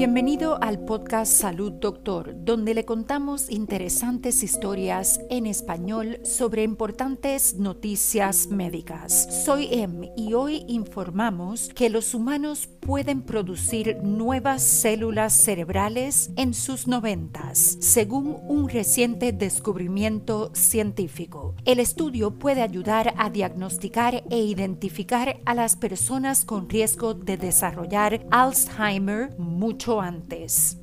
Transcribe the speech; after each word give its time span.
Bienvenido 0.00 0.58
al 0.62 0.78
podcast 0.86 1.30
Salud 1.30 1.72
Doctor, 1.72 2.34
donde 2.34 2.72
le 2.72 2.86
contamos 2.86 3.50
interesantes 3.50 4.42
historias 4.42 5.20
en 5.28 5.44
español 5.44 6.20
sobre 6.24 6.62
importantes 6.62 7.56
noticias 7.56 8.46
médicas. 8.46 9.44
Soy 9.44 9.68
Em 9.70 10.08
y 10.16 10.32
hoy 10.32 10.64
informamos 10.68 11.68
que 11.68 11.90
los 11.90 12.14
humanos 12.14 12.66
pueden 12.66 13.20
producir 13.20 13.98
nuevas 14.02 14.62
células 14.62 15.34
cerebrales 15.34 16.30
en 16.36 16.54
sus 16.54 16.88
noventas, 16.88 17.76
según 17.80 18.38
un 18.48 18.70
reciente 18.70 19.32
descubrimiento 19.32 20.50
científico. 20.54 21.54
El 21.66 21.78
estudio 21.78 22.38
puede 22.38 22.62
ayudar 22.62 23.12
a 23.18 23.28
diagnosticar 23.28 24.24
e 24.30 24.38
identificar 24.38 25.40
a 25.44 25.54
las 25.54 25.76
personas 25.76 26.46
con 26.46 26.70
riesgo 26.70 27.12
de 27.12 27.36
desarrollar 27.36 28.26
Alzheimer 28.30 29.38
mucho 29.38 29.89
antes. 29.98 30.76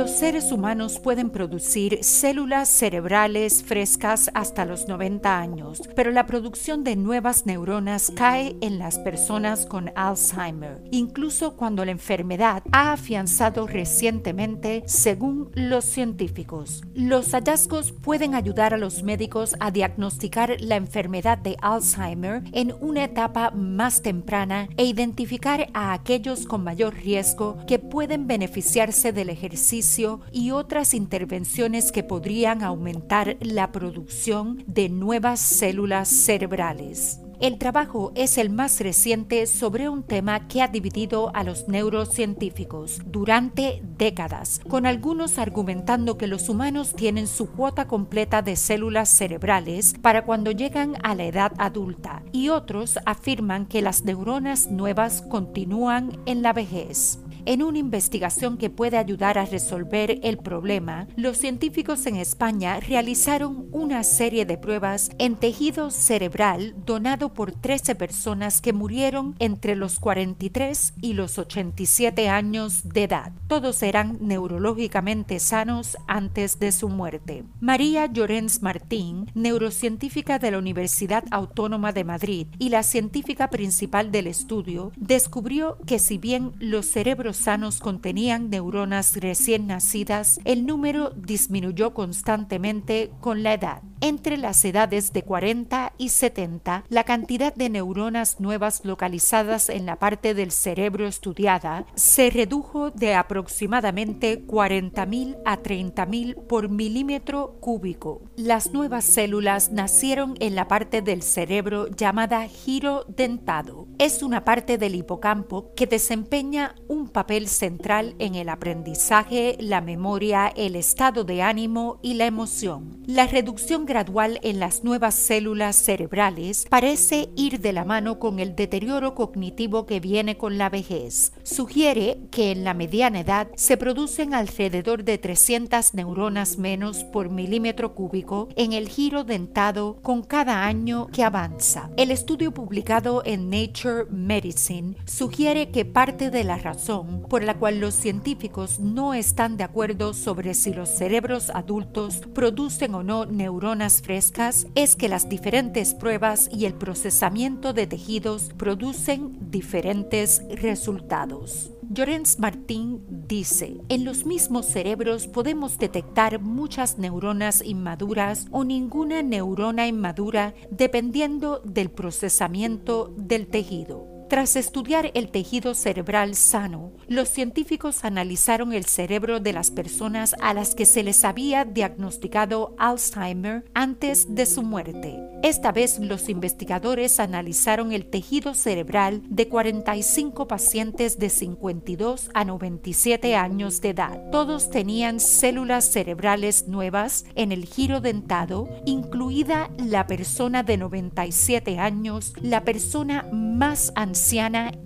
Los 0.00 0.12
seres 0.12 0.50
humanos 0.50 0.98
pueden 0.98 1.28
producir 1.28 1.98
células 2.02 2.70
cerebrales 2.70 3.62
frescas 3.62 4.30
hasta 4.32 4.64
los 4.64 4.88
90 4.88 5.38
años, 5.38 5.82
pero 5.94 6.10
la 6.10 6.24
producción 6.24 6.84
de 6.84 6.96
nuevas 6.96 7.44
neuronas 7.44 8.10
cae 8.16 8.56
en 8.62 8.78
las 8.78 8.98
personas 8.98 9.66
con 9.66 9.92
Alzheimer, 9.96 10.80
incluso 10.90 11.54
cuando 11.54 11.84
la 11.84 11.90
enfermedad 11.90 12.62
ha 12.72 12.92
afianzado 12.92 13.66
recientemente, 13.66 14.84
según 14.86 15.50
los 15.52 15.84
científicos. 15.84 16.82
Los 16.94 17.32
hallazgos 17.32 17.92
pueden 17.92 18.34
ayudar 18.34 18.72
a 18.72 18.78
los 18.78 19.02
médicos 19.02 19.54
a 19.60 19.70
diagnosticar 19.70 20.56
la 20.62 20.76
enfermedad 20.76 21.36
de 21.36 21.58
Alzheimer 21.60 22.42
en 22.52 22.72
una 22.80 23.04
etapa 23.04 23.50
más 23.50 24.00
temprana 24.00 24.66
e 24.78 24.86
identificar 24.86 25.68
a 25.74 25.92
aquellos 25.92 26.46
con 26.46 26.64
mayor 26.64 26.94
riesgo 26.94 27.58
que 27.66 27.78
pueden 27.78 28.26
beneficiarse 28.26 29.12
del 29.12 29.28
ejercicio 29.28 29.89
y 30.32 30.50
otras 30.52 30.94
intervenciones 30.94 31.90
que 31.90 32.04
podrían 32.04 32.62
aumentar 32.62 33.36
la 33.40 33.72
producción 33.72 34.62
de 34.66 34.88
nuevas 34.88 35.40
células 35.40 36.08
cerebrales. 36.08 37.20
El 37.40 37.56
trabajo 37.56 38.12
es 38.14 38.36
el 38.36 38.50
más 38.50 38.80
reciente 38.80 39.46
sobre 39.46 39.88
un 39.88 40.02
tema 40.02 40.46
que 40.46 40.60
ha 40.60 40.68
dividido 40.68 41.34
a 41.34 41.42
los 41.42 41.68
neurocientíficos 41.68 43.00
durante 43.06 43.82
décadas, 43.96 44.60
con 44.68 44.84
algunos 44.84 45.38
argumentando 45.38 46.18
que 46.18 46.26
los 46.26 46.50
humanos 46.50 46.94
tienen 46.94 47.26
su 47.26 47.50
cuota 47.50 47.88
completa 47.88 48.42
de 48.42 48.56
células 48.56 49.08
cerebrales 49.08 49.94
para 50.02 50.26
cuando 50.26 50.50
llegan 50.50 50.96
a 51.02 51.14
la 51.14 51.24
edad 51.24 51.52
adulta, 51.56 52.22
y 52.30 52.50
otros 52.50 52.98
afirman 53.06 53.64
que 53.64 53.80
las 53.80 54.04
neuronas 54.04 54.70
nuevas 54.70 55.22
continúan 55.22 56.20
en 56.26 56.42
la 56.42 56.52
vejez. 56.52 57.20
En 57.46 57.62
una 57.62 57.78
investigación 57.78 58.58
que 58.58 58.70
puede 58.70 58.98
ayudar 58.98 59.38
a 59.38 59.46
resolver 59.46 60.20
el 60.22 60.38
problema, 60.38 61.08
los 61.16 61.38
científicos 61.38 62.06
en 62.06 62.16
España 62.16 62.80
realizaron 62.80 63.68
una 63.72 64.04
serie 64.04 64.44
de 64.44 64.58
pruebas 64.58 65.10
en 65.18 65.36
tejido 65.36 65.90
cerebral 65.90 66.74
donado 66.84 67.32
por 67.32 67.52
13 67.52 67.94
personas 67.94 68.60
que 68.60 68.72
murieron 68.72 69.34
entre 69.38 69.74
los 69.74 69.98
43 70.00 70.94
y 71.00 71.14
los 71.14 71.38
87 71.38 72.28
años 72.28 72.88
de 72.88 73.04
edad. 73.04 73.32
Todos 73.46 73.82
eran 73.82 74.18
neurológicamente 74.20 75.38
sanos 75.38 75.96
antes 76.06 76.58
de 76.58 76.72
su 76.72 76.88
muerte. 76.88 77.44
María 77.60 78.06
Llorens 78.06 78.62
Martín, 78.62 79.30
neurocientífica 79.34 80.38
de 80.38 80.50
la 80.50 80.58
Universidad 80.58 81.24
Autónoma 81.30 81.92
de 81.92 82.04
Madrid 82.04 82.46
y 82.58 82.68
la 82.68 82.82
científica 82.82 83.48
principal 83.48 84.10
del 84.12 84.26
estudio, 84.26 84.92
descubrió 84.96 85.78
que 85.86 85.98
si 85.98 86.18
bien 86.18 86.52
los 86.58 86.86
cerebros 86.86 87.39
sanos 87.40 87.80
contenían 87.80 88.50
neuronas 88.50 89.16
recién 89.16 89.66
nacidas, 89.66 90.40
el 90.44 90.66
número 90.66 91.10
disminuyó 91.10 91.94
constantemente 91.94 93.10
con 93.20 93.42
la 93.42 93.54
edad. 93.54 93.82
Entre 94.02 94.38
las 94.38 94.64
edades 94.64 95.12
de 95.12 95.22
40 95.24 95.92
y 95.98 96.08
70, 96.08 96.84
la 96.88 97.04
cantidad 97.04 97.54
de 97.54 97.68
neuronas 97.68 98.40
nuevas 98.40 98.80
localizadas 98.82 99.68
en 99.68 99.84
la 99.84 99.96
parte 99.96 100.32
del 100.32 100.52
cerebro 100.52 101.06
estudiada 101.06 101.84
se 101.96 102.30
redujo 102.30 102.90
de 102.90 103.14
aproximadamente 103.14 104.46
40.000 104.46 105.36
a 105.44 105.58
30.000 105.58 106.46
por 106.46 106.70
milímetro 106.70 107.58
cúbico. 107.60 108.22
Las 108.36 108.72
nuevas 108.72 109.04
células 109.04 109.70
nacieron 109.70 110.34
en 110.40 110.54
la 110.54 110.66
parte 110.66 111.02
del 111.02 111.20
cerebro 111.20 111.86
llamada 111.88 112.48
giro 112.48 113.04
dentado. 113.06 113.86
Es 113.98 114.22
una 114.22 114.44
parte 114.44 114.78
del 114.78 114.94
hipocampo 114.94 115.74
que 115.76 115.86
desempeña 115.86 116.74
un 116.88 117.10
papel 117.10 117.48
central 117.48 118.14
en 118.18 118.34
el 118.34 118.48
aprendizaje, 118.48 119.58
la 119.60 119.82
memoria, 119.82 120.50
el 120.56 120.74
estado 120.74 121.24
de 121.24 121.42
ánimo 121.42 121.98
y 122.00 122.14
la 122.14 122.24
emoción. 122.24 123.02
La 123.06 123.26
reducción 123.26 123.84
gradual 123.90 124.38
en 124.44 124.60
las 124.60 124.84
nuevas 124.84 125.16
células 125.16 125.74
cerebrales 125.74 126.64
parece 126.70 127.28
ir 127.34 127.58
de 127.58 127.72
la 127.72 127.84
mano 127.84 128.20
con 128.20 128.38
el 128.38 128.54
deterioro 128.54 129.16
cognitivo 129.16 129.84
que 129.84 129.98
viene 129.98 130.36
con 130.36 130.58
la 130.58 130.70
vejez. 130.70 131.32
Sugiere 131.42 132.20
que 132.30 132.52
en 132.52 132.62
la 132.62 132.72
mediana 132.72 133.18
edad 133.18 133.48
se 133.56 133.76
producen 133.76 134.32
alrededor 134.32 135.02
de 135.02 135.18
300 135.18 135.94
neuronas 135.94 136.56
menos 136.56 137.02
por 137.02 137.30
milímetro 137.30 137.96
cúbico 137.96 138.48
en 138.54 138.74
el 138.74 138.88
giro 138.88 139.24
dentado 139.24 139.98
con 140.02 140.22
cada 140.22 140.66
año 140.66 141.08
que 141.08 141.24
avanza. 141.24 141.90
El 141.96 142.12
estudio 142.12 142.54
publicado 142.54 143.22
en 143.24 143.50
Nature 143.50 144.04
Medicine 144.08 144.94
sugiere 145.04 145.72
que 145.72 145.84
parte 145.84 146.30
de 146.30 146.44
la 146.44 146.58
razón 146.58 147.26
por 147.28 147.42
la 147.42 147.54
cual 147.54 147.80
los 147.80 147.94
científicos 147.94 148.78
no 148.78 149.14
están 149.14 149.56
de 149.56 149.64
acuerdo 149.64 150.14
sobre 150.14 150.54
si 150.54 150.72
los 150.72 150.88
cerebros 150.88 151.50
adultos 151.50 152.22
producen 152.32 152.94
o 152.94 153.02
no 153.02 153.26
neuronas 153.26 153.79
frescas 153.88 154.66
es 154.74 154.94
que 154.94 155.08
las 155.08 155.28
diferentes 155.28 155.94
pruebas 155.94 156.48
y 156.52 156.66
el 156.66 156.74
procesamiento 156.74 157.72
de 157.72 157.86
tejidos 157.86 158.50
producen 158.56 159.38
diferentes 159.50 160.42
resultados. 160.50 161.72
Llorens 161.88 162.38
Martín 162.38 163.02
dice, 163.08 163.78
en 163.88 164.04
los 164.04 164.26
mismos 164.26 164.66
cerebros 164.66 165.26
podemos 165.26 165.78
detectar 165.78 166.40
muchas 166.40 166.98
neuronas 166.98 167.62
inmaduras 167.64 168.46
o 168.52 168.62
ninguna 168.64 169.22
neurona 169.22 169.88
inmadura 169.88 170.54
dependiendo 170.70 171.60
del 171.64 171.90
procesamiento 171.90 173.14
del 173.16 173.48
tejido. 173.48 174.09
Tras 174.30 174.54
estudiar 174.54 175.10
el 175.14 175.32
tejido 175.32 175.74
cerebral 175.74 176.36
sano, 176.36 176.92
los 177.08 177.28
científicos 177.28 178.04
analizaron 178.04 178.72
el 178.72 178.84
cerebro 178.84 179.40
de 179.40 179.52
las 179.52 179.72
personas 179.72 180.36
a 180.40 180.54
las 180.54 180.76
que 180.76 180.86
se 180.86 181.02
les 181.02 181.24
había 181.24 181.64
diagnosticado 181.64 182.76
Alzheimer 182.78 183.64
antes 183.74 184.32
de 184.32 184.46
su 184.46 184.62
muerte. 184.62 185.18
Esta 185.42 185.72
vez 185.72 185.98
los 185.98 186.28
investigadores 186.28 187.18
analizaron 187.18 187.90
el 187.90 188.06
tejido 188.06 188.54
cerebral 188.54 189.22
de 189.28 189.48
45 189.48 190.46
pacientes 190.46 191.18
de 191.18 191.28
52 191.28 192.30
a 192.32 192.44
97 192.44 193.34
años 193.34 193.80
de 193.80 193.88
edad. 193.88 194.30
Todos 194.30 194.70
tenían 194.70 195.18
células 195.18 195.90
cerebrales 195.90 196.68
nuevas 196.68 197.24
en 197.34 197.50
el 197.50 197.64
giro 197.64 198.00
dentado, 198.00 198.68
incluida 198.86 199.70
la 199.78 200.06
persona 200.06 200.62
de 200.62 200.76
97 200.76 201.80
años, 201.80 202.32
la 202.40 202.62
persona 202.62 203.26
más 203.32 203.90
anciana 203.96 204.19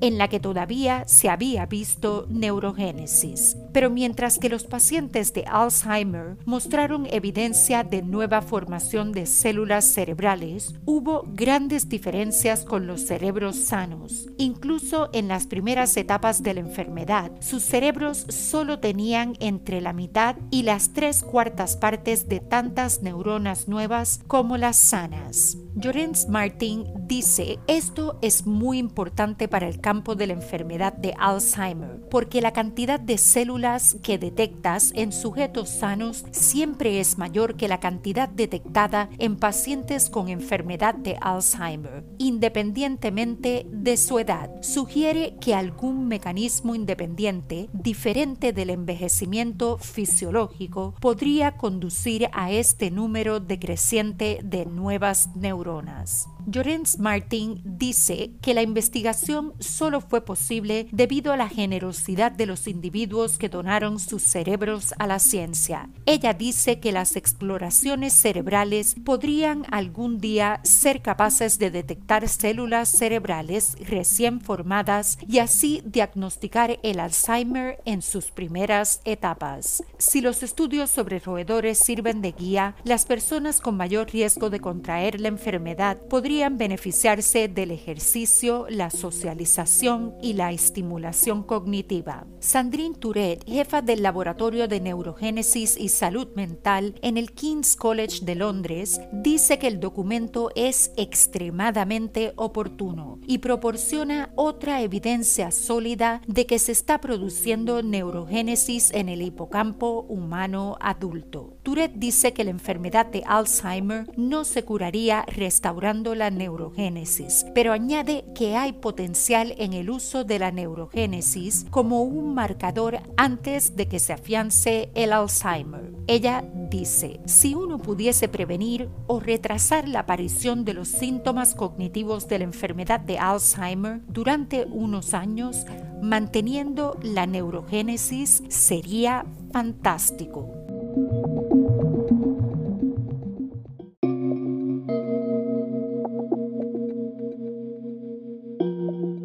en 0.01 0.19
la 0.19 0.29
que 0.29 0.41
todavía 0.41 1.05
se 1.07 1.29
había 1.29 1.67
visto 1.67 2.27
neurogénesis. 2.31 3.57
Pero 3.73 3.91
mientras 3.91 4.39
que 4.39 4.49
los 4.49 4.65
pacientes 4.65 5.33
de 5.33 5.45
Alzheimer 5.47 6.37
mostraron 6.45 7.07
evidencia 7.11 7.83
de 7.83 8.03
nueva 8.03 8.43
formación 8.43 9.13
de 9.13 9.27
células 9.27 9.85
cerebrales, 9.85 10.75
hubo 10.85 11.25
grandes 11.27 11.89
diferencias 11.89 12.65
con 12.65 12.87
los 12.87 13.03
cerebros 13.03 13.57
sanos. 13.57 14.29
Incluso 14.39 15.11
en 15.13 15.29
las 15.29 15.47
primeras 15.47 15.97
etapas 15.97 16.43
de 16.43 16.55
la 16.55 16.61
enfermedad, 16.61 17.33
sus 17.41 17.65
cerebros 17.65 18.27
solo 18.29 18.79
tenían 18.79 19.35
entre 19.41 19.81
la 19.81 19.93
mitad 19.93 20.37
y 20.51 20.63
las 20.63 20.93
tres 20.93 21.23
cuartas 21.23 21.77
partes 21.77 22.29
de 22.29 22.41
tantas 22.41 23.03
neuronas 23.03 23.69
nuevas 23.69 24.21
como 24.29 24.57
las 24.57 24.77
sanas. 24.77 25.57
Llorens 25.77 26.29
Martin 26.29 26.85
dice, 27.09 27.59
esto 27.67 28.17
es 28.23 28.47
muy 28.47 28.79
importante 28.79 29.24
para 29.25 29.67
el 29.67 29.81
campo 29.81 30.15
de 30.17 30.27
la 30.27 30.35
enfermedad 30.35 30.93
de 30.93 31.15
Alzheimer, 31.19 32.07
porque 32.11 32.43
la 32.43 32.53
cantidad 32.53 33.01
de 33.01 33.17
células 33.17 33.97
que 34.03 34.19
detectas 34.19 34.93
en 34.95 35.13
sujetos 35.13 35.71
sanos 35.71 36.27
siempre 36.31 37.01
es 37.01 37.17
mayor 37.17 37.57
que 37.57 37.67
la 37.67 37.81
cantidad 37.81 38.29
detectada 38.29 39.09
en 39.19 39.37
pacientes 39.37 40.11
con 40.11 40.29
enfermedad 40.29 40.95
de 40.95 41.17
Alzheimer, 41.23 42.05
independientemente 42.19 43.67
de 43.71 43.97
su 43.97 44.19
edad. 44.19 44.51
Sugiere 44.61 45.37
que 45.41 45.55
algún 45.55 46.07
mecanismo 46.07 46.75
independiente, 46.75 47.71
diferente 47.73 48.53
del 48.53 48.69
envejecimiento 48.69 49.79
fisiológico, 49.79 50.95
podría 51.01 51.57
conducir 51.57 52.29
a 52.33 52.51
este 52.51 52.91
número 52.91 53.41
decreciente 53.41 54.41
de 54.45 54.67
nuevas 54.67 55.35
neuronas. 55.35 56.29
Llorens 56.47 56.99
Martin 56.99 57.63
dice 57.65 58.33
que 58.43 58.53
la 58.53 58.63
investigación 58.63 59.55
solo 59.61 60.01
fue 60.01 60.25
posible 60.25 60.89
debido 60.93 61.33
a 61.33 61.37
la 61.37 61.49
generosidad 61.49 62.33
de 62.33 62.47
los 62.47 62.67
individuos 62.67 63.39
que 63.39 63.49
donaron 63.49 63.99
sus 63.99 64.23
cerebros 64.23 64.95
a 64.99 65.07
la 65.07 65.19
ciencia. 65.19 65.89
Ella 66.05 66.35
dice 66.35 66.81
que 66.81 66.93
las 66.93 67.17
exploraciones 67.17 68.13
cerebrales 68.13 68.95
podrían 69.05 69.65
algún 69.71 70.19
día 70.19 70.61
ser 70.65 71.01
capaces 71.01 71.59
de 71.59 71.71
detectar 71.71 72.29
células 72.29 72.91
cerebrales 72.91 73.77
recién 73.89 74.41
formadas 74.41 75.19
y 75.27 75.39
así 75.39 75.83
diagnosticar 75.87 76.79
el 76.83 77.01
Alzheimer 77.01 77.81
en 77.87 78.03
sus 78.03 78.31
primeras 78.31 79.01
etapas. 79.05 79.83
Si 79.99 80.21
los 80.21 80.43
estudios 80.43 80.91
sobre 80.91 81.21
roedores 81.21 81.79
sirven 81.79 82.21
de 82.21 82.33
guía, 82.33 82.77
las 82.85 83.07
personas 83.07 83.61
con 83.61 83.77
mayor 83.77 84.11
riesgo 84.11 84.51
de 84.51 84.61
contraer 84.61 85.21
la 85.21 85.29
enfermedad 85.29 85.99
podrían 86.09 86.34
beneficiarse 86.43 87.49
del 87.49 87.71
ejercicio, 87.71 88.67
la 88.69 88.91
socialización 88.91 90.15
y 90.21 90.33
la 90.33 90.51
estimulación 90.53 91.43
cognitiva. 91.45 92.27
Sandrine 92.41 92.97
Tourette, 92.97 93.45
jefa 93.47 93.83
del 93.83 94.03
Laboratorio 94.03 94.67
de 94.67 94.81
Neurogénesis 94.81 95.77
y 95.79 95.89
Salud 95.89 96.29
Mental 96.35 96.97
en 97.03 97.17
el 97.17 97.33
King's 97.33 97.77
College 97.77 98.25
de 98.25 98.35
Londres, 98.35 99.01
dice 99.13 99.59
que 99.59 99.69
el 99.69 99.79
documento 99.79 100.51
es 100.57 100.93
extremadamente 100.97 102.33
oportuno 102.37 103.21
y 103.27 103.39
proporciona 103.39 104.31
otra 104.35 104.83
evidencia 104.83 105.53
sólida 105.53 106.21
de 106.27 106.47
que 106.47 106.59
se 106.59 106.73
está 106.73 107.01
produciendo 107.01 107.83
neurogénesis 107.83 108.91
en 108.93 109.09
el 109.09 109.23
hipocampo 109.23 110.05
humano 110.09 110.77
adulto. 110.81 111.57
Tourette 111.63 111.97
dice 111.97 112.33
que 112.33 112.45
la 112.45 112.51
enfermedad 112.51 113.07
de 113.07 113.23
Alzheimer 113.25 114.07
no 114.17 114.45
se 114.45 114.65
curaría 114.65 115.25
restaurando 115.29 116.15
neurogénesis, 116.31 117.47
pero 117.55 117.73
añade 117.73 118.25
que 118.35 118.57
hay 118.57 118.73
potencial 118.73 119.55
en 119.59 119.73
el 119.73 119.91
uso 119.91 120.25
de 120.25 120.39
la 120.39 120.51
neurogénesis 120.51 121.67
como 121.71 122.03
un 122.03 122.35
marcador 122.35 123.01
antes 123.17 123.77
de 123.77 123.89
que 123.89 123.99
se 123.99 124.13
afiance 124.13 124.91
el 124.95 125.13
Alzheimer. 125.13 125.93
Ella 126.07 126.45
dice, 126.71 127.21
si 127.27 127.55
uno 127.55 127.79
pudiese 127.79 128.29
prevenir 128.29 128.89
o 129.07 129.21
retrasar 129.21 129.89
la 129.89 130.01
aparición 130.01 130.65
de 130.65 130.75
los 130.75 130.89
síntomas 130.89 131.55
cognitivos 131.55 132.29
de 132.29 132.39
la 132.39 132.45
enfermedad 132.45 133.01
de 133.01 133.19
Alzheimer 133.19 134.01
durante 134.09 134.65
unos 134.65 135.15
años, 135.15 135.65
manteniendo 136.03 136.99
la 137.03 137.27
neurogénesis 137.27 138.43
sería 138.49 139.25
fantástico. 139.53 140.51